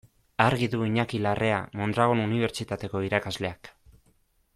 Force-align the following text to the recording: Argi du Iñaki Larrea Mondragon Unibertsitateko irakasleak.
Argi 0.45 0.69
du 0.73 0.79
Iñaki 0.85 1.19
Larrea 1.25 1.59
Mondragon 1.81 2.23
Unibertsitateko 2.23 3.03
irakasleak. 3.09 3.71